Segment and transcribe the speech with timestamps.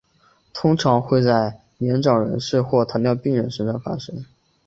[0.51, 4.25] 通常会在年长人士或糖尿病人身上发生。